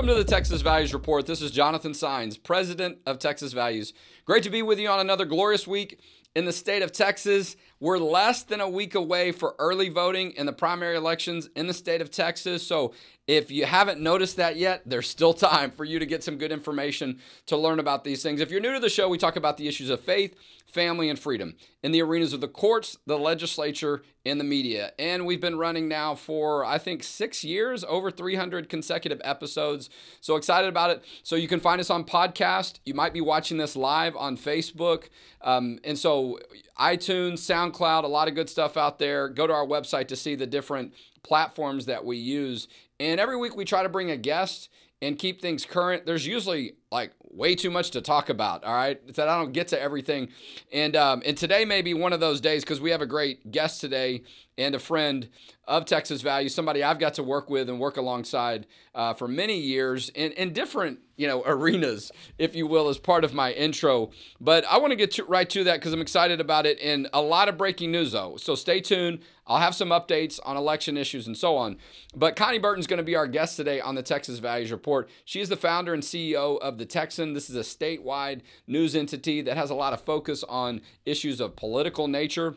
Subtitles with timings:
[0.00, 1.26] Welcome to the Texas Values Report.
[1.26, 3.92] This is Jonathan Saenz, President of Texas Values.
[4.24, 6.00] Great to be with you on another glorious week
[6.34, 7.54] in the state of Texas.
[7.82, 11.72] We're less than a week away for early voting in the primary elections in the
[11.72, 12.66] state of Texas.
[12.66, 12.92] So
[13.26, 16.52] if you haven't noticed that yet, there's still time for you to get some good
[16.52, 18.40] information to learn about these things.
[18.40, 20.34] If you're new to the show, we talk about the issues of faith,
[20.66, 24.92] family, and freedom in the arenas of the courts, the legislature, and the media.
[24.98, 29.88] And we've been running now for, I think, six years, over 300 consecutive episodes.
[30.20, 31.04] So excited about it.
[31.22, 32.80] So you can find us on podcast.
[32.84, 35.08] You might be watching this live on Facebook.
[35.40, 36.38] Um, and so
[36.78, 37.69] iTunes, SoundCloud,
[38.04, 39.28] a lot of good stuff out there.
[39.28, 42.68] Go to our website to see the different platforms that we use.
[42.98, 44.68] And every week we try to bring a guest
[45.02, 46.04] and keep things current.
[46.04, 48.64] There's usually like way too much to talk about.
[48.64, 50.28] All right, that I don't get to everything,
[50.72, 53.50] and um, and today may be one of those days because we have a great
[53.50, 54.22] guest today
[54.58, 55.28] and a friend
[55.70, 59.56] of Texas Value, somebody I've got to work with and work alongside uh, for many
[59.56, 64.10] years in, in different you know arenas, if you will, as part of my intro.
[64.40, 67.22] But I want to get right to that because I'm excited about it and a
[67.22, 68.36] lot of breaking news though.
[68.36, 69.20] So stay tuned.
[69.46, 71.76] I'll have some updates on election issues and so on.
[72.16, 75.08] But Konni Burton's going to be our guest today on the Texas Values Report.
[75.24, 77.32] She is the founder and CEO of the Texan.
[77.32, 81.54] This is a statewide news entity that has a lot of focus on issues of
[81.54, 82.56] political nature.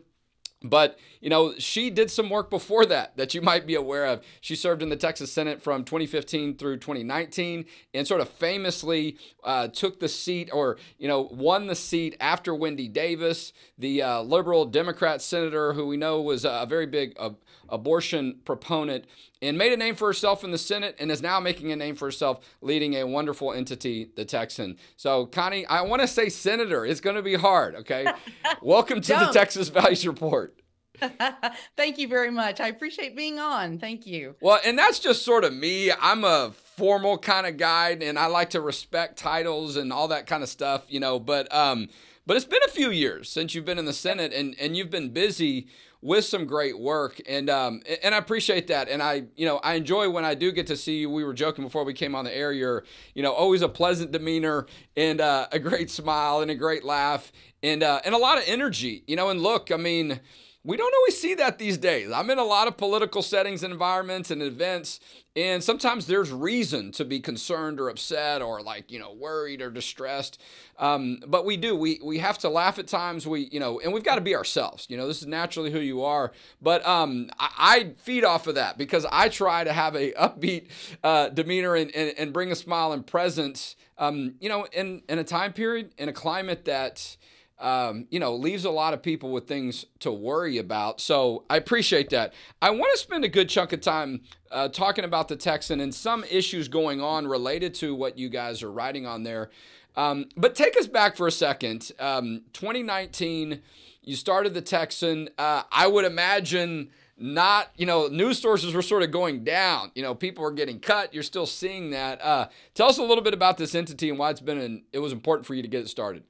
[0.63, 4.23] But, you know, she did some work before that that you might be aware of.
[4.39, 9.67] She served in the Texas Senate from 2015 through 2019 and sort of famously uh,
[9.67, 14.65] took the seat or, you know, won the seat after Wendy Davis, the uh, liberal
[14.65, 17.31] Democrat senator who we know was a very big uh,
[17.67, 19.05] abortion proponent
[19.41, 21.95] and made a name for herself in the Senate and is now making a name
[21.95, 24.77] for herself leading a wonderful entity, the Texan.
[24.95, 26.85] So, Konni, I want to say senator.
[26.85, 28.07] It's going to be hard, okay?
[28.61, 30.52] Welcome to the Texas Values Report.
[31.75, 32.59] Thank you very much.
[32.59, 33.79] I appreciate being on.
[33.79, 34.35] Thank you.
[34.41, 35.91] Well, and that's just sort of me.
[35.91, 40.27] I'm a formal kind of guy and I like to respect titles and all that
[40.27, 41.89] kind of stuff, you know, but um
[42.25, 44.89] but it's been a few years since you've been in the Senate and and you've
[44.89, 45.67] been busy
[46.01, 49.75] with some great work and um and I appreciate that and I you know I
[49.75, 52.25] enjoy when I do get to see you we were joking before we came on
[52.25, 54.65] the air you're you know always a pleasant demeanor
[54.97, 57.31] and uh, a great smile and a great laugh
[57.61, 60.19] and uh, and a lot of energy you know and look I mean
[60.65, 62.09] we don't always see that these days.
[62.11, 65.01] I'm in a lot of political settings and environments and events,
[65.35, 69.69] and sometimes there's reason to be concerned or upset or like, you know, worried or
[69.69, 70.39] distressed.
[70.79, 71.75] Um, but we do.
[71.75, 73.27] We, we have to laugh at times.
[73.27, 74.85] We, you know, and we've got to be ourselves.
[74.89, 76.31] You know, this is naturally who you are.
[76.61, 80.67] But um, I, I, feed off of that because I try to have a upbeat
[81.03, 85.19] uh, demeanor and, and, and, bring a smile and presence, um, you know, in, in
[85.19, 87.17] a time period, in a climate that,
[87.63, 90.99] um, you know, leaves a lot of people with things to worry about.
[90.99, 92.33] So I appreciate that.
[92.61, 95.95] I want to spend a good chunk of time uh, talking about the Texan and
[95.95, 99.49] some issues going on related to what you guys are writing on there.
[99.95, 101.93] Um, but take us back for a second.
[101.99, 103.61] Um, 2019,
[104.01, 105.29] you started the Texan.
[105.37, 109.91] Uh, I would imagine not, you know, news sources were sort of going down.
[109.95, 111.13] You know, people were getting cut.
[111.13, 112.21] You're still seeing that.
[112.21, 114.99] Uh, tell us a little bit about this entity and why it's been an, it
[114.99, 116.23] was important for you to get it started.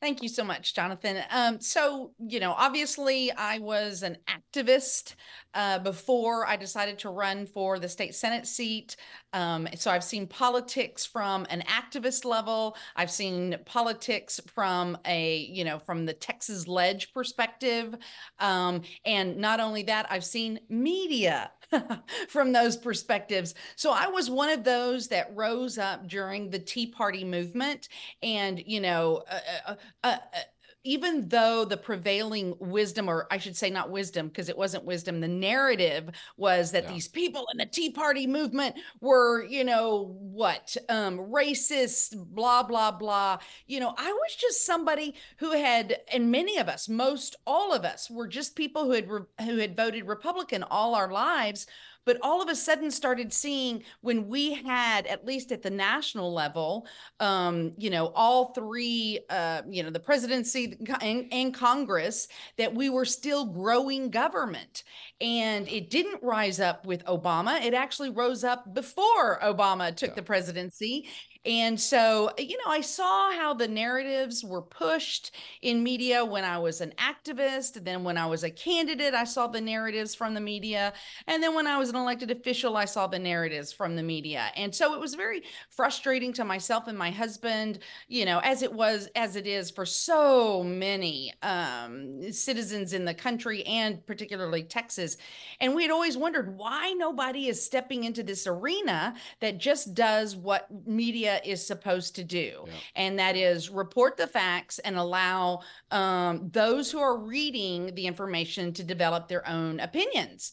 [0.00, 1.22] Thank you so much, Jonathan.
[1.28, 5.14] Um, so, you know, obviously, I was an activist
[5.52, 8.96] uh, before I decided to run for the state Senate seat.
[9.34, 12.78] Um, so, I've seen politics from an activist level.
[12.96, 17.94] I've seen politics from a, you know, from the Texas Lege perspective.
[18.38, 21.50] Um, and not only that, I've seen media
[22.28, 23.54] from those perspectives.
[23.76, 27.88] So I was one of those that rose up during the Tea Party movement.
[28.22, 30.38] And, you know, uh, uh, uh, uh
[30.84, 35.20] even though the prevailing wisdom, or I should say not wisdom, because it wasn't wisdom,
[35.20, 36.92] the narrative was that yeah.
[36.92, 42.92] these people in the Tea Party movement were, you know, what, um, racist, blah, blah,
[42.92, 43.38] blah.
[43.66, 47.84] You know, I was just somebody who had, and many of us, most all of
[47.84, 51.66] us were just people who had, re- who had voted Republican all our lives
[52.04, 56.32] but all of a sudden started seeing when we had at least at the national
[56.32, 56.86] level
[57.20, 62.90] um, you know all three uh, you know the presidency and, and congress that we
[62.90, 64.84] were still growing government.
[65.20, 67.62] And it didn't rise up with obama.
[67.62, 70.16] It actually rose up before obama took yeah.
[70.16, 71.08] the presidency
[71.46, 75.30] And so, you know, I saw how the narratives were pushed
[75.62, 77.82] in media when I was an activist.
[77.82, 80.92] Then, when I was a candidate, I saw the narratives from the media.
[81.26, 84.50] And then, when I was an elected official, I saw the narratives from the media.
[84.54, 87.78] And so, it was very frustrating to myself and my husband,
[88.08, 93.14] you know, as it was, as it is for so many um, citizens in the
[93.14, 95.16] country and particularly Texas.
[95.58, 100.36] And we had always wondered why nobody is stepping into this arena that just does
[100.36, 102.72] what media media is supposed to do, yeah.
[102.96, 105.60] and that is report the facts and allow
[105.90, 110.52] um, those who are reading the information to develop their own opinions.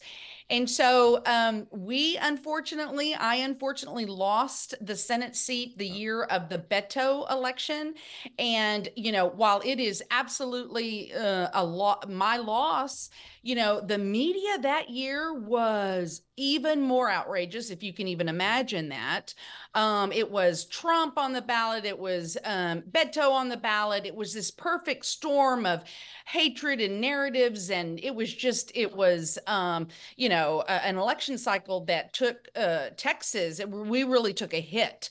[0.50, 6.58] And so um, we unfortunately, I unfortunately lost the Senate seat the year of the
[6.58, 7.94] Beto election.
[8.38, 13.10] And, you know, while it is absolutely uh, a lot, my loss,
[13.42, 18.88] you know, the media that year was even more outrageous, if you can even imagine
[18.88, 19.34] that.
[19.74, 24.06] Um, it was Trump on the ballot, it was um, Beto on the ballot.
[24.06, 25.84] It was this perfect storm of
[26.26, 27.70] hatred and narratives.
[27.70, 32.48] And it was just, it was, um, you know, uh, an election cycle that took
[32.56, 35.10] uh, Texas, we really took a hit.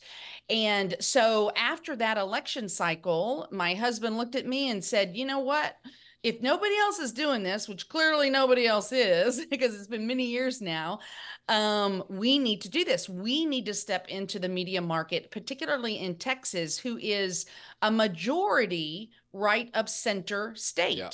[0.49, 5.39] And so after that election cycle, my husband looked at me and said, you know
[5.39, 5.75] what?
[6.27, 10.25] If nobody else is doing this, which clearly nobody else is because it's been many
[10.25, 10.99] years now,
[11.47, 13.07] um, we need to do this.
[13.07, 17.45] We need to step into the media market, particularly in Texas, who is
[17.81, 20.97] a majority right of center state.
[20.97, 21.09] Yeah.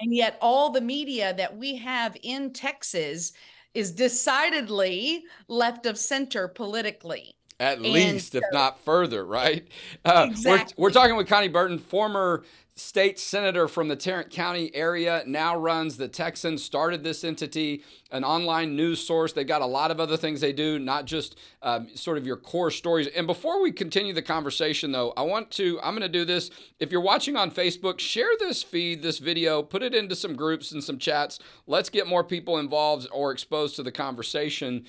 [0.00, 3.32] And yet, all the media that we have in Texas
[3.72, 9.66] is decidedly left of center politically at and least, so, if not further, right?
[10.04, 10.74] Uh, exactly.
[10.76, 12.44] we're, we're talking with Konni Burton, former
[12.78, 17.82] state senator from the Tarrant County area, now runs the Texans, started this entity,
[18.12, 19.32] an online news source.
[19.32, 22.36] They've got a lot of other things they do, not just um, sort of your
[22.36, 23.08] core stories.
[23.08, 26.50] And before we continue the conversation, though, I want to, I'm going to do this.
[26.78, 30.70] If you're watching on Facebook, share this feed, this video, put it into some groups
[30.70, 31.40] and some chats.
[31.66, 34.86] Let's get more people involved or exposed to the conversation.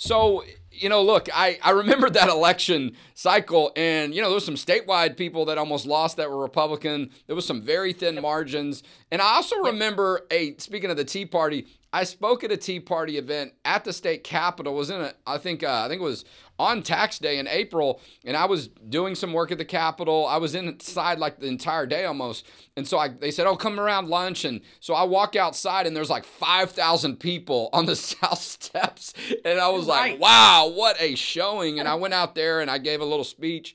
[0.00, 4.46] So, you know, look, I, I remember that election cycle, and, you know, there was
[4.46, 7.10] some statewide people that almost lost that were Republican.
[7.26, 8.82] There was some very thin margins.
[9.12, 12.80] And I also remember a, speaking of the Tea Party, I spoke at a Tea
[12.80, 14.72] Party event at the state capitol.
[14.72, 16.24] It was in a, I think, uh, I think it was
[16.60, 20.26] on tax day in April, and I was doing some work at the Capitol.
[20.26, 22.46] I was inside like the entire day almost,
[22.76, 25.96] and so I, they said, "Oh, come around lunch." And so I walk outside, and
[25.96, 30.12] there's like five thousand people on the south steps, and I was right.
[30.12, 33.24] like, "Wow, what a showing!" And I went out there and I gave a little
[33.24, 33.74] speech,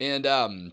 [0.00, 0.72] and um,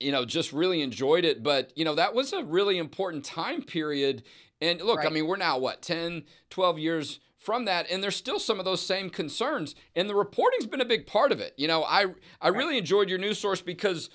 [0.00, 1.44] you know, just really enjoyed it.
[1.44, 4.24] But you know, that was a really important time period.
[4.60, 5.06] And look, right.
[5.06, 8.64] I mean, we're now what 10, 12 years from that and there's still some of
[8.64, 11.54] those same concerns and the reporting's been a big part of it.
[11.56, 12.06] You know i
[12.40, 14.10] i really enjoyed your news source because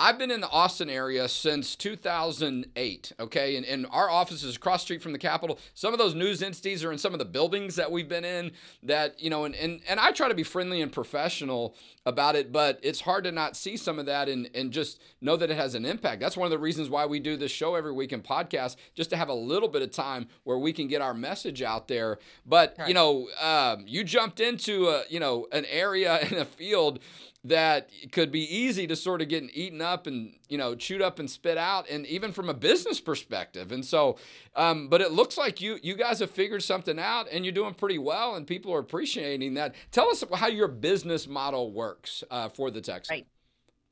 [0.00, 3.56] I've been in the Austin area since 2008, okay?
[3.56, 5.58] And, and our office is across street from the Capitol.
[5.74, 8.52] Some of those news entities are in some of the buildings that we've been in
[8.84, 11.74] that, you know, and, and, and I try to be friendly and professional
[12.06, 15.36] about it, but it's hard to not see some of that and, and just know
[15.36, 16.20] that it has an impact.
[16.20, 19.10] That's one of the reasons why we do this show every week in podcast, just
[19.10, 22.18] to have a little bit of time where we can get our message out there.
[22.46, 22.86] But, right.
[22.86, 27.00] you know, um, you jumped into, a, you know, an area in a field
[27.44, 31.18] that could be easy to sort of get eaten up and you know chewed up
[31.18, 34.16] and spit out and even from a business perspective and so
[34.56, 37.74] um, but it looks like you you guys have figured something out and you're doing
[37.74, 42.48] pretty well and people are appreciating that tell us how your business model works uh,
[42.48, 43.14] for the Texan.
[43.14, 43.26] Right.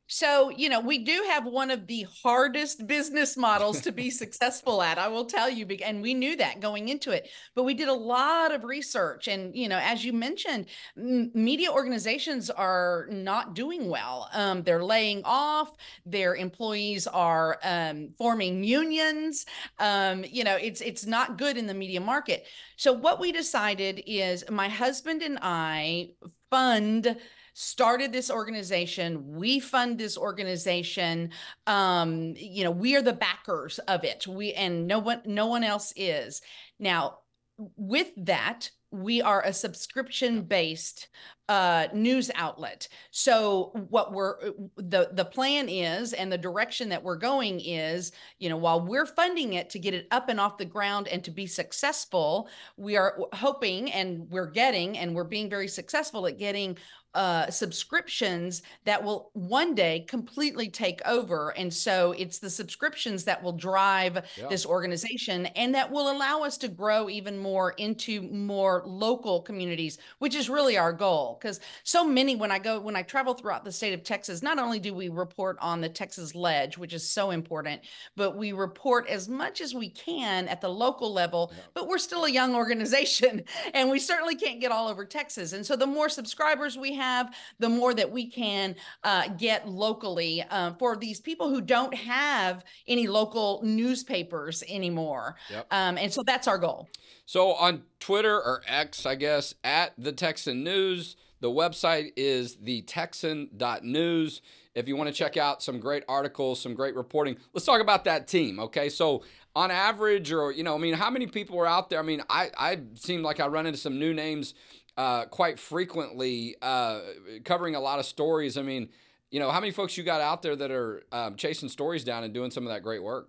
[0.08, 4.80] So, you know, we do have one of the hardest business models to be successful
[4.82, 5.66] at, I will tell you.
[5.84, 7.28] And we knew that going into it.
[7.54, 9.26] But we did a lot of research.
[9.28, 14.28] And, you know, as you mentioned, media organizations are not doing well.
[14.32, 19.46] Um, they're laying off, their employees are um, forming unions.
[19.78, 22.46] Um, you know, it's, it's not good in the media market.
[22.76, 26.10] So, what we decided is my husband and I
[26.50, 27.16] fund
[27.58, 29.34] started this organization.
[29.34, 31.30] We fund this organization.
[31.66, 34.26] Um, you know, we are the backers of it.
[34.26, 36.42] We and no one, no one else is.
[36.78, 37.20] Now,
[37.56, 41.08] with that, we are a subscription based
[41.48, 42.88] uh, news outlet.
[43.10, 44.36] So what we're
[44.76, 49.06] the the plan is and the direction that we're going is, you know, while we're
[49.06, 52.96] funding it to get it up and off the ground and to be successful, we
[52.96, 56.76] are hoping and we're getting and we're being very successful at getting
[57.16, 61.54] uh, subscriptions that will one day completely take over.
[61.56, 64.48] And so it's the subscriptions that will drive yeah.
[64.48, 69.96] this organization and that will allow us to grow even more into more local communities,
[70.18, 71.38] which is really our goal.
[71.40, 74.58] Because so many, when I go, when I travel throughout the state of Texas, not
[74.58, 77.80] only do we report on the Texas Lege, which is so important,
[78.14, 81.50] but we report as much as we can at the local level.
[81.50, 81.62] Yeah.
[81.72, 85.54] But we're still a young organization and we certainly can't get all over Texas.
[85.54, 89.68] And so the more subscribers we have, have, the more that we can uh, get
[89.68, 95.36] locally uh, for these people who don't have any local newspapers anymore.
[95.50, 95.66] Yep.
[95.70, 96.88] Um, and so that's our goal.
[97.26, 104.42] So on Twitter or X, I guess, at the Texan News, the website is thetexan.news.
[104.74, 108.04] If you want to check out some great articles, some great reporting, let's talk about
[108.04, 108.60] that team.
[108.60, 108.88] Okay.
[108.88, 109.22] So
[109.54, 111.98] on average, or, you know, I mean, how many people are out there?
[111.98, 114.54] I mean, I, I seem like I run into some new names
[114.96, 117.00] uh, quite frequently, uh,
[117.44, 118.56] covering a lot of stories.
[118.56, 118.88] I mean,
[119.30, 122.24] you know, how many folks you got out there that are um, chasing stories down
[122.24, 123.28] and doing some of that great work?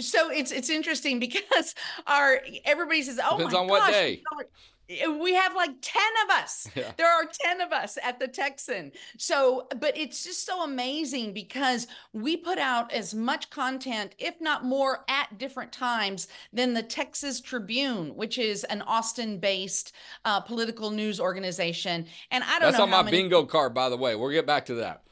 [0.00, 1.74] So it's it's interesting because
[2.06, 4.22] our everybody says, "Oh Depends my on gosh, what day."
[4.88, 6.68] Eh, we have like 10 of us.
[6.76, 6.90] Yeah.
[6.96, 8.90] There are 10 of us at the Texan.
[9.16, 14.64] So, but it's just so amazing because we put out as much content, if not
[14.64, 19.92] more, at different times than the Texas Tribune, which is an Austin based
[20.24, 22.06] uh, political news organization.
[22.32, 22.70] And I don't That's know.
[22.70, 24.16] That's on my many- bingo card, by the way.
[24.16, 25.02] We'll get back to that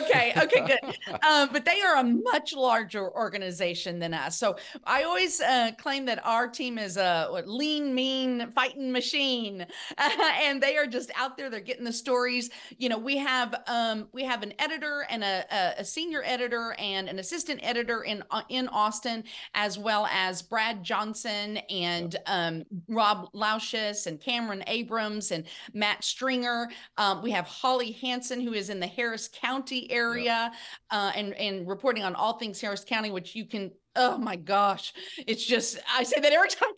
[0.00, 0.96] okay okay good.
[1.28, 4.38] Um, but they are a much larger organization than us.
[4.38, 9.66] So i always uh, claim that our team is a what, lean mean fighting machine.
[9.98, 10.10] Uh,
[10.42, 12.50] and they are just out there they're getting the stories.
[12.78, 15.44] You know we have um, we have an editor and a,
[15.78, 20.82] a, senior editor and an assistant editor in uh, in austin as well as brad
[20.84, 26.68] johnson and um, rob laucius and cameron abrams and matt stringer.
[26.96, 30.54] Um, we have holly hansen who is in the harris county area yep.
[30.90, 34.92] uh, and and reporting on all things Harris County, which you can oh my gosh.
[35.26, 36.68] It's just i say that every time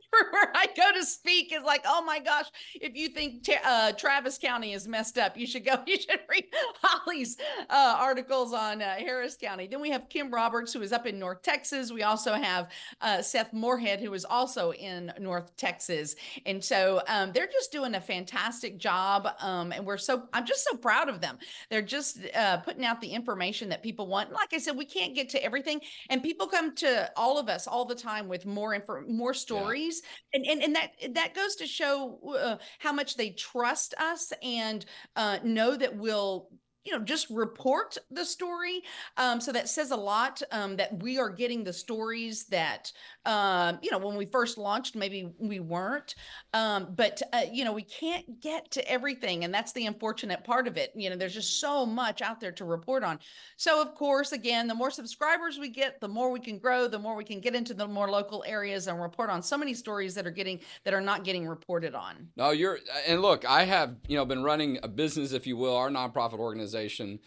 [0.54, 4.72] i go to speak it's like oh my gosh if you think uh, travis county
[4.72, 6.44] is messed up you should go you should read
[6.82, 7.36] holly's
[7.70, 9.66] uh, articles on uh, harris county.
[9.66, 11.92] Then we have kim roberts who is up in north texas.
[11.92, 16.14] We also have uh, seth moorhead who is also in north texas.
[16.46, 20.64] And so um, they're just doing a fantastic job um, and we're so i'm just
[20.70, 21.38] so proud of them.
[21.70, 24.32] They're just uh, putting out the information that people want.
[24.32, 27.66] Like i said we can't get to everything and people come to all of us
[27.66, 30.40] all the time with more info, more stories, yeah.
[30.40, 34.84] and, and and that that goes to show uh, how much they trust us and
[35.16, 36.48] uh, know that we'll
[36.84, 38.82] you know just report the story
[39.16, 42.92] um, so that says a lot um, that we are getting the stories that
[43.26, 46.14] um, you know when we first launched maybe we weren't
[46.54, 50.66] um, but uh, you know we can't get to everything and that's the unfortunate part
[50.66, 53.18] of it you know there's just so much out there to report on.
[53.56, 56.98] So of course again the more subscribers we get the more we can grow the
[56.98, 60.14] more we can get into the more local areas and report on so many stories
[60.14, 62.28] that are getting that are not getting reported on.
[62.36, 65.76] No you're and look i have you know been running a business if you will
[65.76, 67.18] our nonprofit organization organization,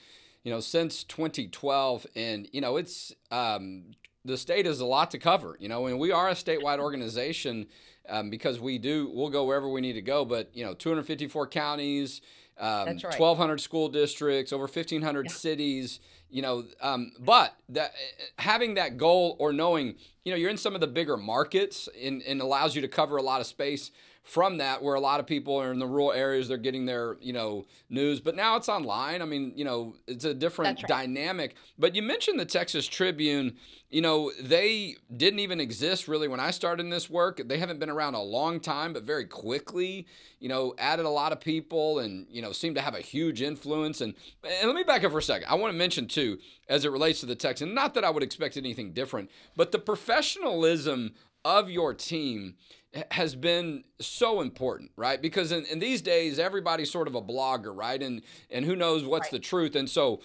[0.44, 3.84] you know, since 2012, and you know, it's um,
[4.26, 5.56] the state is a lot to cover.
[5.60, 7.68] You know, and we are a statewide organization
[8.10, 10.26] um, because we do we'll go wherever we need to go.
[10.26, 12.22] But you know, 254 counties,
[12.60, 13.04] um, right.
[13.04, 15.32] 1,200 school districts, over 1,500 yeah.
[15.32, 16.00] cities.
[16.30, 17.94] You know, um, but that
[18.40, 22.22] having that goal or knowing, you know, you're in some of the bigger markets and,
[22.24, 23.92] and allows you to cover a lot of space
[24.26, 27.16] from that where a lot of people are in the rural areas they're getting their
[27.22, 29.22] you know news but now it's online.
[29.22, 30.88] I mean you know it's a different right.
[30.88, 31.56] dynamic.
[31.78, 33.56] But you mentioned the texas tribune.
[33.90, 37.40] You know they didn't even exist really when i started in this work.
[37.46, 40.08] They haven't been around a long time but very quickly
[40.40, 43.44] you know added a lot of people and you know seem to have a huge
[43.44, 44.02] influence.
[44.02, 45.48] And, and let me back up for a second.
[45.48, 48.24] I want to mention too as it relates to the texan not that i would
[48.24, 51.14] expect anything different but the professionalism
[51.44, 52.56] of your team
[53.12, 55.22] has been so important, right?
[55.22, 58.02] Because in, in these days, everybody's sort of a blogger, right?
[58.02, 59.32] And and who knows what's right.
[59.32, 59.76] the truth?
[59.76, 60.22] And so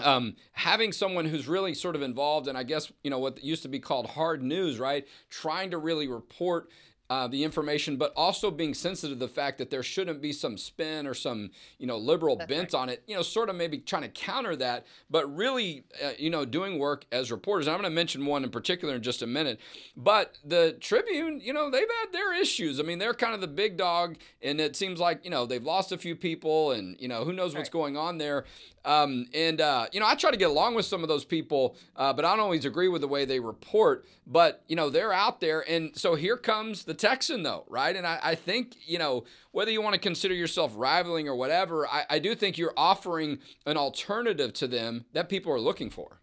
[0.00, 3.62] um, having someone who's really sort of involved in, I guess, you know, what used
[3.62, 5.06] to be called hard news, right?
[5.28, 6.70] Trying to really report
[7.10, 10.58] uh, the information, but also being sensitive to the fact that there shouldn't be some
[10.58, 12.80] spin or some you know liberal That's bent right.
[12.80, 13.02] on it.
[13.06, 16.78] You know, sort of maybe trying to counter that, but really uh, you know doing
[16.78, 17.66] work as reporters.
[17.66, 19.58] And I'm going to mention one in particular in just a minute.
[19.96, 22.78] But the Tribune, you know, they've had their issues.
[22.78, 25.64] I mean, they're kind of the big dog, and it seems like you know they've
[25.64, 27.72] lost a few people, and you know who knows what's right.
[27.72, 28.44] going on there.
[28.84, 31.76] Um, and uh, you know, I try to get along with some of those people,
[31.96, 34.06] uh, but I don't always agree with the way they report.
[34.26, 37.94] But you know, they're out there, and so here comes the Texan, though, right?
[37.94, 41.86] And I, I think, you know, whether you want to consider yourself rivaling or whatever,
[41.86, 46.20] I, I do think you're offering an alternative to them that people are looking for.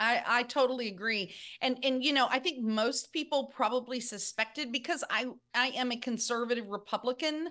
[0.00, 1.34] I, I totally agree.
[1.60, 5.96] And and you know, I think most people probably suspected because I I am a
[5.96, 7.48] conservative Republican.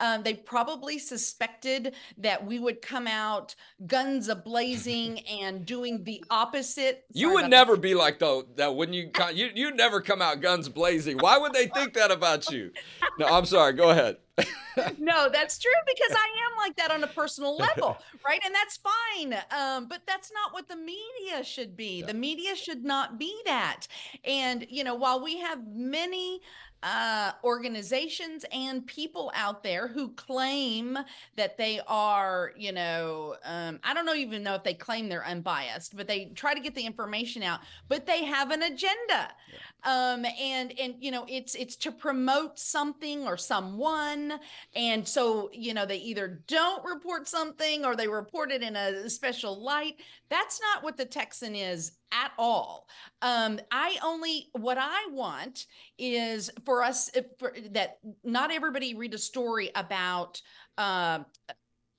[0.00, 3.54] Um, they probably suspected that we would come out
[3.86, 7.04] guns a blazing and doing the opposite.
[7.12, 7.82] You would never that.
[7.82, 11.18] be like though that when you you you'd never come out guns blazing.
[11.18, 12.70] Why would they think that about you?
[13.18, 13.72] No, I'm sorry.
[13.74, 14.16] Go ahead.
[14.98, 18.40] no, that's true because I am like that on a personal level, right?
[18.44, 19.34] And that's fine.
[19.50, 22.00] Um, but that's not what the media should be.
[22.00, 22.06] Yeah.
[22.06, 23.86] The media should not be that.
[24.24, 26.40] And, you know, while we have many
[26.82, 30.98] uh, organizations and people out there who claim
[31.36, 35.26] that they are, you know, um, I don't know even know if they claim they're
[35.26, 38.98] unbiased, but they try to get the information out, but they have an agenda.
[39.10, 39.58] Yeah.
[39.84, 44.38] Um, and and you know, it's it's to promote something or someone,
[44.74, 49.08] and so you know, they either don't report something or they report it in a
[49.08, 49.96] special light.
[50.28, 52.88] That's not what the Texan is at all.
[53.22, 55.66] Um, I only what I want
[55.98, 60.40] is for us for, that not everybody read a story about
[60.78, 61.20] uh,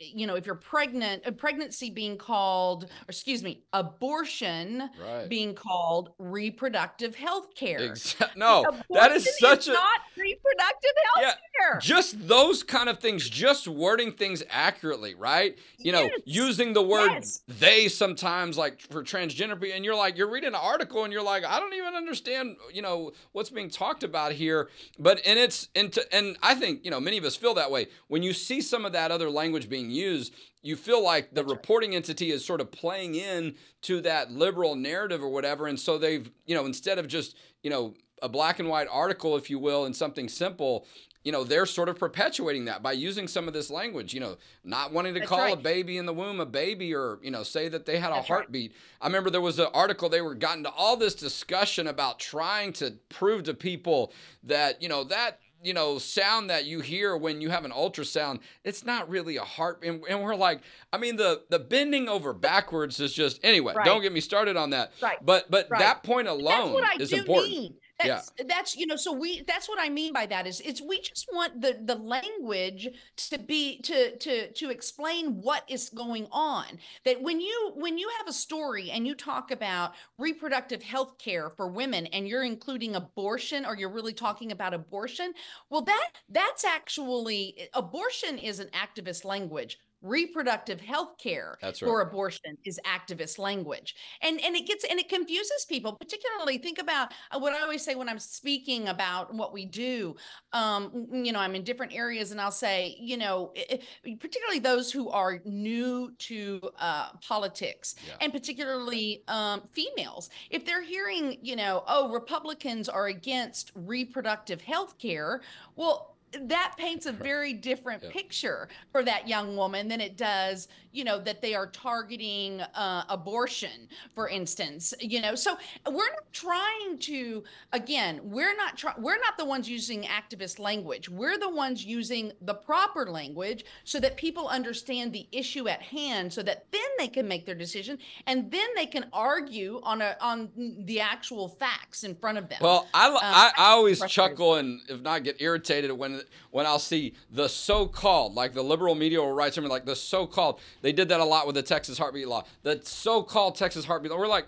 [0.01, 5.29] you know, if you're pregnant, a pregnancy being called, or excuse me, abortion right.
[5.29, 7.79] being called reproductive health care.
[7.79, 11.79] Exa- no, that is such is a not reproductive health yeah, care.
[11.79, 15.57] Just those kind of things, just wording things accurately, right?
[15.77, 17.41] You know, using the word yes.
[17.47, 21.23] they sometimes like for transgender people, and you're like, you're reading an article and you're
[21.23, 24.69] like, I don't even understand, you know, what's being talked about here.
[24.97, 27.69] But and it's and to, and I think, you know, many of us feel that
[27.69, 27.87] way.
[28.07, 31.51] When you see some of that other language being used, you feel like the That's
[31.51, 31.97] reporting right.
[31.97, 35.67] entity is sort of playing in to that liberal narrative or whatever.
[35.67, 39.35] And so they've, you know, instead of just, you know, a black and white article,
[39.35, 40.85] if you will, and something simple,
[41.23, 44.37] you know, they're sort of perpetuating that by using some of this language, you know,
[44.63, 45.53] not wanting to That's call right.
[45.53, 48.27] a baby in the womb a baby or, you know, say that they had That's
[48.27, 48.71] a heartbeat.
[48.71, 48.79] Right.
[49.01, 52.73] I remember there was an article, they were gotten to all this discussion about trying
[52.73, 57.41] to prove to people that, you know, that you know sound that you hear when
[57.41, 61.15] you have an ultrasound it's not really a heart and, and we're like i mean
[61.15, 63.85] the the bending over backwards is just anyway right.
[63.85, 65.79] don't get me started on that right but but right.
[65.79, 67.73] that point alone is important mean.
[68.03, 68.45] That's, yeah.
[68.47, 71.27] that's you know so we that's what I mean by that is it's we just
[71.33, 72.87] want the the language
[73.29, 76.65] to be to to to explain what is going on
[77.05, 81.49] that when you when you have a story and you talk about reproductive health care
[81.49, 85.33] for women and you're including abortion or you're really talking about abortion
[85.69, 91.77] well that that's actually abortion is an activist language reproductive health care right.
[91.77, 96.79] for abortion is activist language and and it gets and it confuses people particularly think
[96.79, 100.15] about uh, what i always say when i'm speaking about what we do
[100.53, 103.83] um you know i'm in different areas and i'll say you know it,
[104.19, 108.13] particularly those who are new to uh, politics yeah.
[108.21, 114.97] and particularly um, females if they're hearing you know oh republicans are against reproductive health
[114.97, 115.41] care
[115.75, 118.11] well that paints a very different yep.
[118.11, 123.03] picture for that young woman than it does you know that they are targeting uh,
[123.09, 125.35] abortion for instance you know?
[125.35, 130.59] So we're not trying to again we're not trying we're not the ones using activist
[130.59, 131.09] language.
[131.09, 136.31] We're the ones using the proper language so that people understand the issue at hand
[136.31, 140.15] so that then they can make their decision and then they can argue on a
[140.21, 140.49] on
[140.85, 142.59] the actual facts in front of them.
[142.61, 146.20] Well i um, I, I always chuckle and if not get irritated when
[146.51, 150.59] when i'll see the so-called like the liberal media will write something like the so-called
[150.81, 152.43] they did that a lot with the Texas heartbeat law.
[152.63, 154.17] The so-called Texas heartbeat law.
[154.17, 154.47] We're like,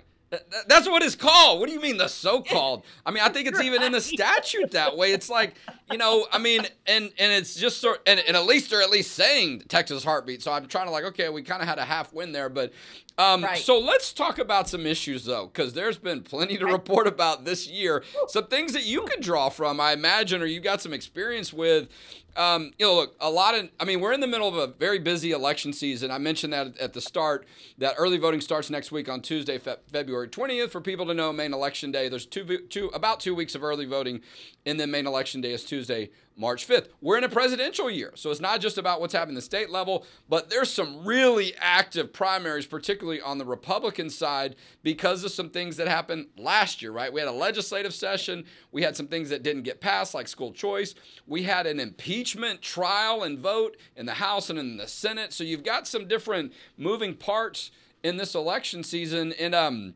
[0.67, 1.59] that's what it's called.
[1.59, 2.83] What do you mean the so-called?
[3.05, 5.11] I mean, I think it's even in the statute that way.
[5.11, 5.53] It's like,
[5.91, 8.89] you know, I mean, and and it's just sort and, and at least they're at
[8.89, 10.41] least saying Texas heartbeat.
[10.41, 12.73] So I'm trying to like, okay, we kind of had a half win there, but
[13.17, 13.57] um, right.
[13.57, 17.67] so let's talk about some issues though, because there's been plenty to report about this
[17.67, 18.03] year.
[18.27, 21.89] Some things that you could draw from, I imagine, or you got some experience with
[22.35, 24.67] um, you know, look, a lot of, I mean, we're in the middle of a
[24.67, 26.09] very busy election season.
[26.09, 27.45] I mentioned that at the start,
[27.77, 30.71] that early voting starts next week on Tuesday, Fe- February 20th.
[30.71, 33.85] For people to know, main election day, there's two, two, about two weeks of early
[33.85, 34.21] voting,
[34.65, 36.87] and then main election day is Tuesday, March 5th.
[37.01, 39.69] We're in a presidential year, so it's not just about what's happening at the state
[39.69, 45.49] level, but there's some really active primaries, particularly on the Republican side, because of some
[45.49, 47.11] things that happened last year, right?
[47.11, 50.51] We had a legislative session, we had some things that didn't get passed, like school
[50.51, 50.95] choice,
[51.27, 55.43] we had an impeachment trial and vote in the House and in the Senate, so
[55.43, 57.71] you've got some different moving parts
[58.03, 59.93] in this election season, and um,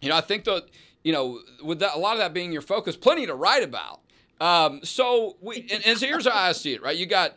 [0.00, 0.66] you know, I think that
[1.02, 4.00] you know, with that, a lot of that being your focus, plenty to write about
[4.40, 6.82] Um, so we and, and so here's how I see it.
[6.82, 7.36] Right, you got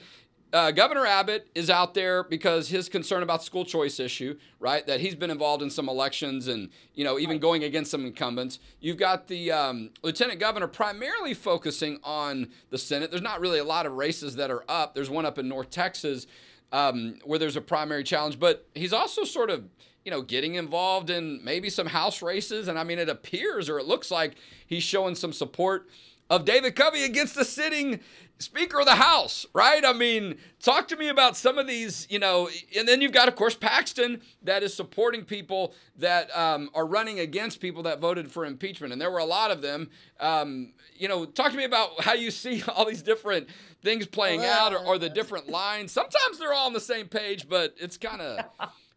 [0.53, 4.85] uh, Governor Abbott is out there because his concern about the school choice issue, right?
[4.85, 8.59] That he's been involved in some elections and you know even going against some incumbents.
[8.79, 13.09] You've got the um, lieutenant governor primarily focusing on the Senate.
[13.09, 14.93] There's not really a lot of races that are up.
[14.93, 16.27] There's one up in North Texas
[16.71, 19.65] um, where there's a primary challenge, but he's also sort of
[20.05, 22.67] you know getting involved in maybe some House races.
[22.67, 24.35] And I mean, it appears or it looks like
[24.67, 25.89] he's showing some support
[26.29, 27.99] of David Covey against the sitting
[28.39, 29.83] Speaker of the House, right?
[29.85, 33.27] I mean, talk to me about some of these, you know, and then you've got,
[33.27, 38.31] of course, Paxton that is supporting people that um, are running against people that voted
[38.31, 38.91] for impeachment.
[38.91, 39.89] And there were a lot of them.
[40.19, 43.47] Um, you know, talk to me about how you see all these different
[43.81, 45.91] things playing out or, or the different lines.
[45.91, 48.45] Sometimes they're all on the same page, but it's kind of,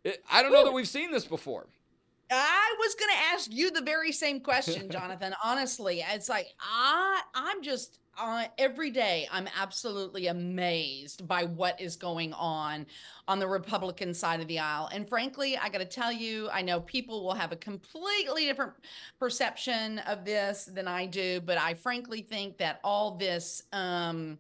[0.03, 1.67] it, I don't know that we've seen this before.
[2.31, 5.35] I was going to ask you the very same question, Jonathan.
[5.43, 11.97] Honestly, it's like I I'm just uh, every day I'm absolutely amazed by what is
[11.97, 12.87] going on
[13.29, 14.89] on the Republican side of the aisle.
[14.93, 18.73] And frankly, I got to tell you, I know people will have a completely different
[19.19, 24.39] perception of this than I do, but I frankly think that all this um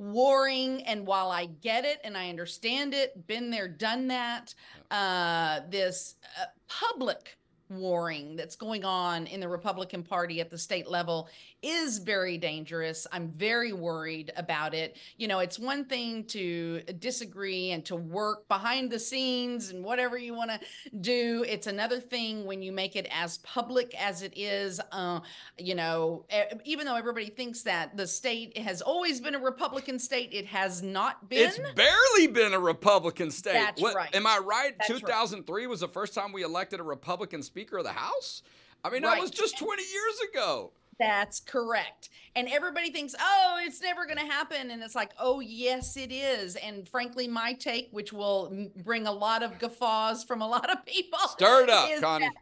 [0.00, 4.54] warring and while i get it and i understand it been there done that
[4.90, 7.36] uh, this uh, public
[7.70, 11.28] warring that's going on in the Republican Party at the state level
[11.62, 13.06] is very dangerous.
[13.12, 14.96] I'm very worried about it.
[15.16, 20.18] You know, it's one thing to disagree and to work behind the scenes and whatever
[20.18, 20.60] you want to
[21.00, 21.44] do.
[21.46, 24.80] It's another thing when you make it as public as it is.
[24.90, 25.20] Uh,
[25.58, 26.24] you know,
[26.64, 30.82] even though everybody thinks that the state has always been a Republican state, it has
[30.82, 31.48] not been.
[31.48, 33.52] It's barely been a Republican state.
[33.52, 34.14] That's what, right.
[34.14, 34.74] Am I right?
[34.78, 35.70] That's 2003 right.
[35.70, 38.42] was the first time we elected a Republican Speaker of the House.
[38.82, 39.16] I mean, right.
[39.16, 40.72] that was just 20 years ago.
[40.98, 42.10] That's correct.
[42.36, 44.70] And everybody thinks, oh, it's never going to happen.
[44.70, 46.56] And it's like, oh, yes, it is.
[46.56, 50.84] And frankly, my take, which will bring a lot of guffaws from a lot of
[50.84, 52.20] people, stir it up, Konni.
[52.20, 52.32] That-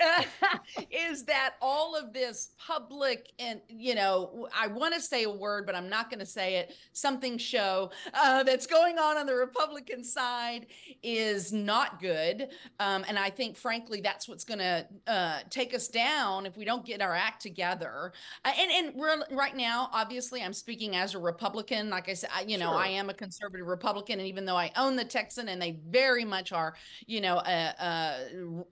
[0.90, 5.66] is that all of this public and you know i want to say a word
[5.66, 9.34] but i'm not going to say it something show uh, that's going on on the
[9.34, 10.66] republican side
[11.02, 12.48] is not good.
[12.80, 16.64] Um, and i think frankly that's what's going to uh, take us down if we
[16.64, 18.12] don't get our act together.
[18.44, 21.90] Uh, and and right now obviously i'm speaking as a republican.
[21.90, 22.78] Like i said I, you know sure.
[22.78, 26.24] i am a conservative republican and even though i own the texan and they very
[26.24, 26.74] much are
[27.06, 27.74] you know a,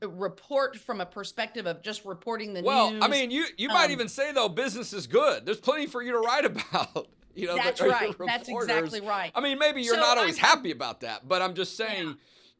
[0.03, 3.01] a report from a perspective of just reporting the well, news.
[3.01, 5.46] Well, I mean, you you um, might even say though business is good.
[5.46, 7.09] There's plenty for you to write about.
[7.35, 8.14] You know, that's right.
[8.18, 9.31] That's exactly right.
[9.35, 12.09] I mean, maybe you're so not always I'm, happy about that, but I'm just saying.
[12.09, 12.14] Yeah.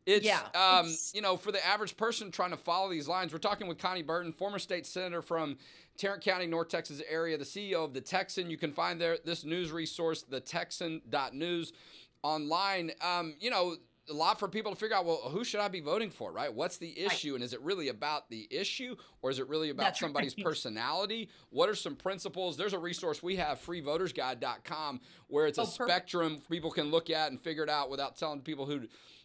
[0.06, 3.34] It's, yeah, um, it's, you know, for the average person trying to follow these lines,
[3.34, 5.58] we're talking with Konni Burton, former state senator from
[5.98, 8.50] Tarrant County, North Texas area, the CEO of The Texan.
[8.50, 11.74] You can find there this news resource, the thetexan.news
[12.22, 12.92] online.
[13.02, 13.76] Um, you know,
[14.11, 16.53] a lot for people to figure out well who should i be voting for right?
[16.53, 17.33] What's the issue?
[17.33, 17.37] Right.
[17.37, 20.44] and is it really about the issue or is it really about That's somebody's right.
[20.44, 21.29] personality?
[21.51, 22.57] What are some principles?
[22.57, 27.31] There's a resource we have freevotersguide.com where it's oh, a spectrum people can look at
[27.31, 28.83] and figure it out without telling people who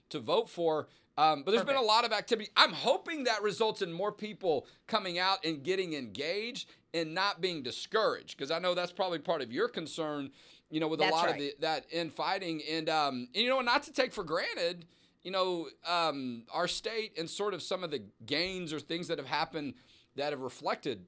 [0.10, 0.88] to vote for
[1.18, 1.78] um, but there's perfect.
[1.80, 5.64] been a lot of activity i'm hoping that results in more people coming out and
[5.64, 10.32] getting engaged and not being discouraged because i know that's probably part of your concern
[10.70, 11.36] you know, with That's a lot right.
[11.36, 12.62] of the, that infighting.
[12.70, 14.86] And, um, and, you know, not to take for granted,
[15.24, 19.18] you know, um, our state and sort of some of the gains or things that
[19.18, 19.76] have happened
[20.16, 21.06] that have reflected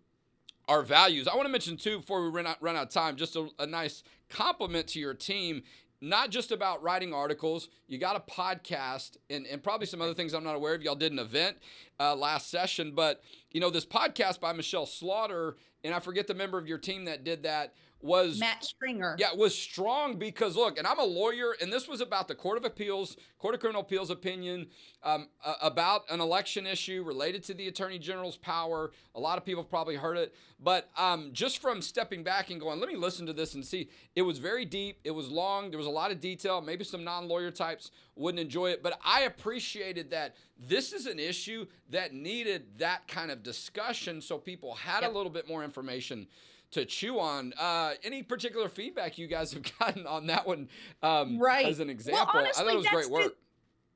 [0.67, 1.27] our values.
[1.27, 3.47] I want to mention, too, before we run out, run out of time, just a,
[3.59, 5.63] a nice compliment to your team
[6.01, 7.69] not just about writing articles.
[7.87, 10.83] You got a podcast and, and probably some other things I'm not aware of.
[10.83, 11.57] Y'all did an event
[11.99, 16.33] uh, last session, but you know this podcast by Michelle Slaughter, and I forget the
[16.33, 19.15] member of your team that did that was Matt Stringer.
[19.17, 22.57] Yeah, was strong because look, and I'm a lawyer, and this was about the Court
[22.57, 24.67] of Appeals, Court of Criminal Appeals opinion
[25.03, 28.91] um, uh, about an election issue related to the Attorney General's power.
[29.15, 32.79] A lot of people probably heard it, but um, just from stepping back and going,
[32.79, 33.89] let me listen to this and see.
[34.15, 34.99] It was very deep.
[35.03, 35.69] It was long.
[35.71, 36.61] There was a lot of detail.
[36.61, 41.67] Maybe some non-lawyer types wouldn't enjoy it, but I appreciated that this is an issue
[41.89, 45.11] that needed that kind of discussion, so people had yep.
[45.11, 46.27] a little bit more information
[46.71, 47.53] to chew on.
[47.57, 50.69] Uh, any particular feedback you guys have gotten on that one?
[51.01, 51.65] Um, right.
[51.65, 53.23] As an example, well, honestly, I thought it was great work.
[53.23, 53.35] The-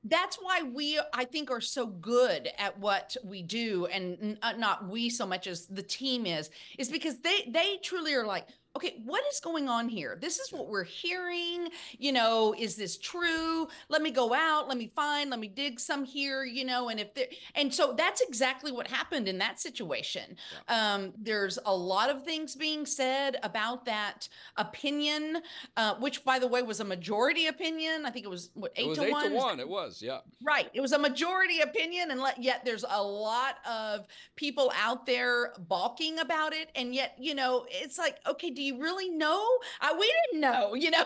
[0.05, 4.89] that's why we i think are so good at what we do and uh, not
[4.89, 9.01] we so much as the team is is because they they truly are like okay,
[9.05, 10.17] what is going on here?
[10.19, 11.69] This is what we're hearing.
[11.97, 13.67] You know, is this true?
[13.89, 16.99] Let me go out, let me find, let me dig some here, you know, and
[16.99, 20.36] if there, and so that's exactly what happened in that situation.
[20.69, 20.93] Yeah.
[20.93, 25.41] Um, there's a lot of things being said about that opinion,
[25.75, 28.05] uh, which by the way was a majority opinion.
[28.05, 29.29] I think it was what eight it was to eight one.
[29.31, 29.60] to one.
[29.60, 30.19] It was, yeah.
[30.43, 30.69] Right.
[30.73, 35.53] It was a majority opinion, and let, yet there's a lot of people out there
[35.60, 36.69] balking about it.
[36.75, 39.43] And yet, you know, it's like, okay, do you really know?
[39.82, 41.06] I, we didn't know, you know?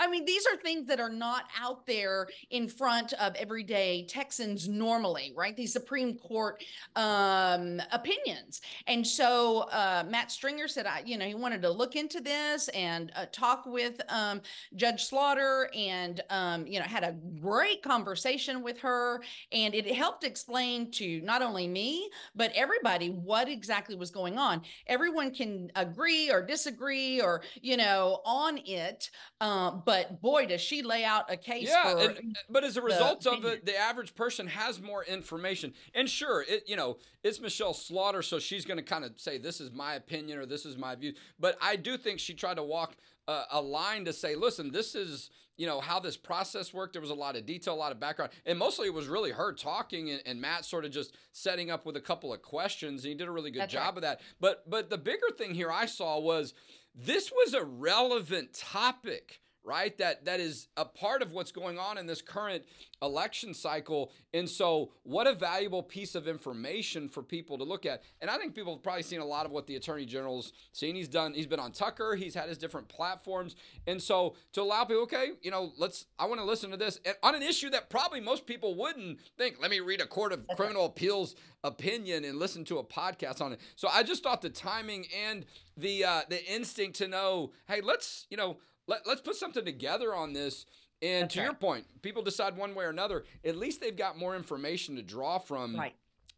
[0.00, 4.68] I mean, these are things that are not out there in front of everyday Texans
[4.68, 5.56] normally, right?
[5.56, 6.64] These Supreme Court
[6.96, 8.60] um, opinions.
[8.88, 12.66] And so uh, Matt Stringer said, I, you know, he wanted to look into this
[12.68, 14.40] and uh, talk with um,
[14.74, 19.22] Judge Slaughter and, um, you know, had a great conversation with her.
[19.52, 24.62] And it helped explain to not only me, but everybody what exactly was going on.
[24.88, 29.10] Everyone can agree or disagree or, you know, on it.
[29.40, 31.98] Uh, but boy, does she lay out a case yeah, for.
[31.98, 35.74] And, but as a result of it, the average person has more information.
[35.94, 39.38] And sure, it you know, it's Michelle Slaughter, so she's going to kind of say,
[39.38, 41.12] this is my opinion or this is my view.
[41.38, 42.96] But I do think she tried to walk
[43.30, 46.94] a, a line to say, listen, this is, you know, how this process worked.
[46.94, 48.32] There was a lot of detail, a lot of background.
[48.46, 51.86] And mostly it was really her talking and, and Matt sort of just setting up
[51.86, 53.04] with a couple of questions.
[53.04, 53.96] And he did a really good That's job right.
[53.96, 54.20] of that.
[54.40, 56.54] But but the bigger thing here I saw was
[56.94, 59.40] this was a relevant topic
[59.70, 59.96] right?
[59.98, 62.64] That that is a part of what's going on in this current
[63.00, 64.10] election cycle.
[64.34, 68.02] And so what a valuable piece of information for people to look at.
[68.20, 70.96] And i think people have probably seen a lot of what the attorney general's seen.
[70.96, 72.16] He's done he's been on tucker.
[72.16, 73.54] He's had his different platforms.
[73.86, 76.98] And so to allow people okay you know let's i want to listen to this.
[77.04, 80.32] And on an issue that probably most people wouldn't think let me read a court
[80.32, 83.60] of criminal appeals opinion and listen to a podcast on it.
[83.76, 88.26] So i just thought the timing and the uh the instinct to know hey let's
[88.30, 88.56] you know
[88.90, 90.66] let, let's put something together on this.
[91.00, 91.44] And That's to right.
[91.46, 93.24] your point, people decide one way or another.
[93.42, 95.76] At least they've got more information to draw from.
[95.76, 95.94] Right.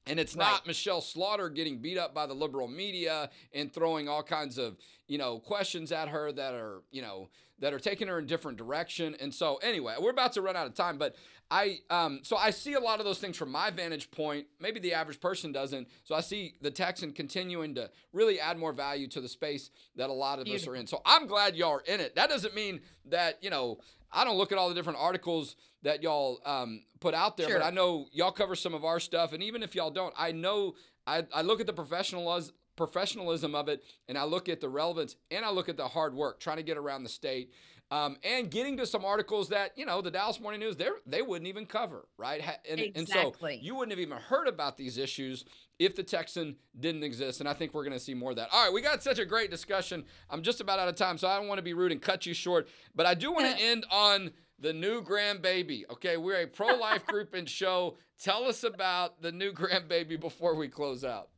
[0.07, 0.51] And it's right.
[0.51, 4.77] not Michelle Slaughter getting beat up by the liberal media and throwing all kinds of,
[5.07, 7.29] you know, questions at her that are, you know,
[7.61, 9.15] that are taking her in different direction.
[9.21, 11.15] And so anyway, we're about to run out of time, but
[11.51, 14.47] I um so I see a lot of those things from my vantage point.
[14.59, 15.87] Maybe the average person doesn't.
[16.03, 20.11] So I see the Texan continuing to really add more value to the space that
[20.11, 20.73] a lot of Beautiful.
[20.73, 20.87] us are in.
[20.89, 22.17] So I'm glad y'all are in it.
[22.17, 23.79] That doesn't mean that, you know,
[24.13, 27.59] I don't look at all the different articles that y'all um, put out there, sure.
[27.59, 29.33] but I know y'all cover some of our stuff.
[29.33, 30.75] And even if y'all don't, I know
[31.07, 35.17] I, I look at the professionalism professionalism of it, and I look at the relevance,
[35.31, 37.53] and I look at the hard work trying to get around the state,
[37.93, 41.21] um, and getting to some articles that you know the Dallas Morning News they they
[41.21, 42.41] wouldn't even cover, right?
[42.69, 42.93] And, exactly.
[42.95, 45.45] and so you wouldn't have even heard about these issues
[45.79, 48.49] if the Texan didn't exist, and I think we're going to see more of that.
[48.51, 50.05] All right, we got such a great discussion.
[50.31, 52.25] I'm just about out of time, so I don't want to be rude and cut
[52.25, 55.83] you short, but I do want to end on the new grandbaby.
[55.91, 57.99] Okay, we're a pro life group and show.
[58.19, 61.29] Tell us about the new grandbaby before we close out.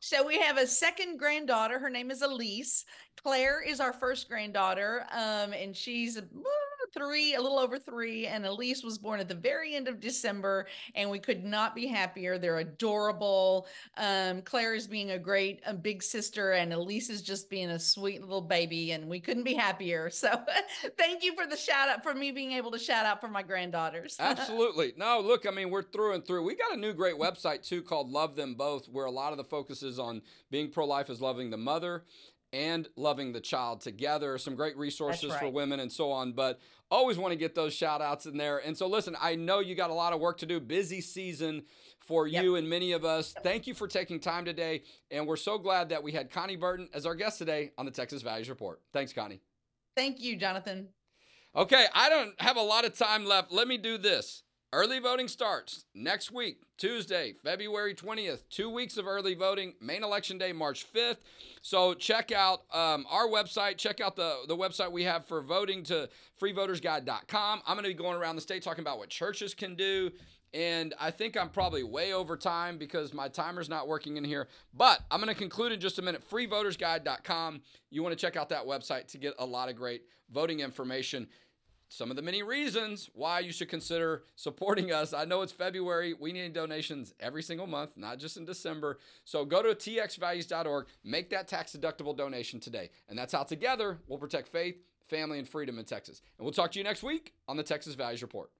[0.00, 1.78] So we have a second granddaughter.
[1.78, 2.84] Her name is Elise.
[3.22, 6.20] Claire is our first granddaughter, um, and she's
[6.94, 10.66] three, a little over three, and Elise was born at the very end of December,
[10.94, 12.38] and we could not be happier.
[12.38, 13.66] They're adorable.
[13.96, 17.78] Um, Claire is being a great a big sister, and Elise is just being a
[17.78, 20.10] sweet little baby, and we couldn't be happier.
[20.24, 20.30] So
[20.96, 23.42] thank you for the shout out for me being able to shout out for my
[23.42, 24.16] granddaughters.
[24.20, 24.94] Absolutely.
[24.96, 26.44] No, look, I mean, we're through and through.
[26.44, 29.38] We got a new great website too called Love Them Both, where a lot of
[29.38, 32.04] the focus is on being pro life is loving the mother
[32.54, 34.38] and loving the child together.
[34.38, 35.40] Some great resources right.
[35.40, 36.32] for women and so on.
[36.32, 38.58] But always want to get those shout outs in there.
[38.58, 41.64] And so, listen, I know you got a lot of work to do, busy season
[41.98, 42.44] for yep.
[42.44, 43.34] you and many of us.
[43.42, 44.84] Thank you for taking time today.
[45.10, 47.90] And we're so glad that we had Konni Burton as our guest today on the
[47.92, 48.80] Texas Values Report.
[48.92, 49.40] Thanks, Konni.
[49.96, 50.88] Thank you, Jonathan.
[51.56, 53.52] Okay, I don't have a lot of time left.
[53.52, 54.42] Let me do this.
[54.74, 58.40] Early voting starts next week, Tuesday, February 20th.
[58.50, 61.18] Two weeks of early voting, main election day, March 5th.
[61.62, 63.78] So check out um, our website.
[63.78, 66.08] Check out the, the website we have for voting to
[66.42, 67.62] freevotersguide.com.
[67.64, 70.10] I'm going to be going around the state talking about what churches can do.
[70.52, 74.48] And I think I'm probably way over time because my timer's not working in here.
[74.76, 76.28] But I'm going to conclude in just a minute.
[76.28, 77.60] Freevotersguide.com.
[77.90, 81.28] You want to check out that website to get a lot of great voting information
[81.94, 85.12] some of the many reasons why you should consider supporting us.
[85.12, 86.12] I know it's February.
[86.12, 88.98] We need donations every single month, not just in December.
[89.24, 92.90] So go to txvalues.org, make that tax deductible donation today.
[93.08, 94.76] And that's how together we'll protect faith,
[95.08, 96.20] family, and freedom in Texas.
[96.36, 98.50] And we'll talk to you next week on the Texas Values Report.